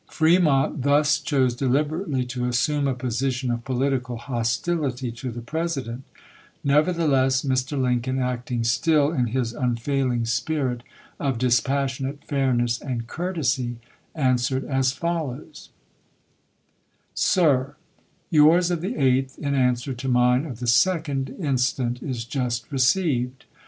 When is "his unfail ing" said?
9.27-10.25